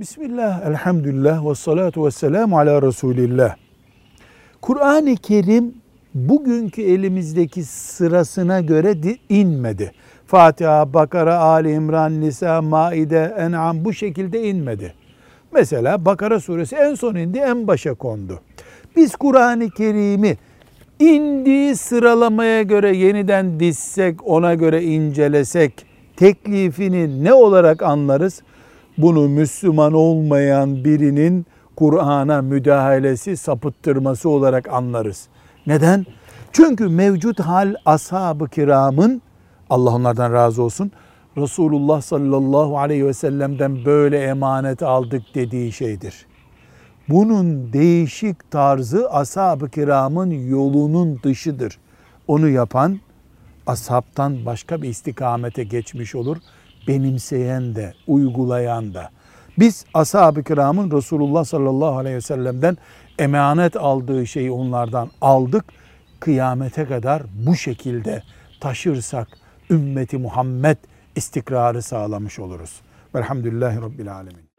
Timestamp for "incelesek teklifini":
24.82-27.24